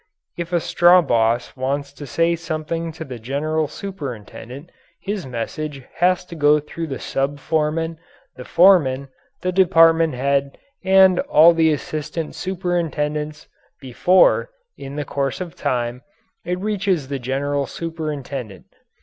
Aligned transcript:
If 0.35 0.51
a 0.51 0.59
straw 0.59 1.03
boss 1.03 1.55
wants 1.55 1.93
to 1.93 2.07
say 2.07 2.35
something 2.35 2.91
to 2.93 3.05
the 3.05 3.19
general 3.19 3.67
superintendent, 3.67 4.71
his 4.99 5.27
message 5.27 5.83
has 5.97 6.25
to 6.25 6.35
go 6.35 6.59
through 6.59 6.87
the 6.87 6.97
sub 6.97 7.37
foreman, 7.37 7.99
the 8.35 8.43
foreman, 8.43 9.09
the 9.43 9.51
department 9.51 10.15
head, 10.15 10.57
and 10.83 11.19
all 11.19 11.53
the 11.53 11.71
assistant 11.71 12.33
superintendents, 12.33 13.47
before, 13.79 14.49
in 14.75 14.95
the 14.95 15.05
course 15.05 15.39
of 15.39 15.55
time, 15.55 16.01
it 16.43 16.57
reaches 16.57 17.07
the 17.07 17.19
general 17.19 17.67
superintendent. 17.67 18.65